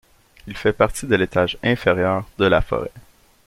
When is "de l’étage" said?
1.05-1.59